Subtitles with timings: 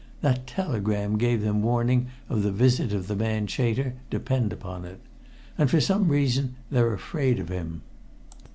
[0.21, 4.99] That telegram gave them warning of the visit of the man Chater, depend upon it,
[5.59, 7.83] and for some reason they're afraid of him.